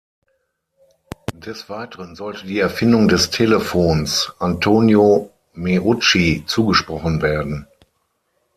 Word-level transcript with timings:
Des 1.35 1.69
Weiteren 1.69 2.15
sollte 2.15 2.47
die 2.47 2.57
Erfindung 2.57 3.07
des 3.07 3.29
Telefons 3.29 4.33
Antonio 4.39 5.29
Meucci 5.53 6.43
zugesprochen 6.47 7.21
werden. 7.21 7.67